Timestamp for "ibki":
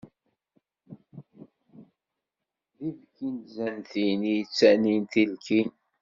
2.89-3.27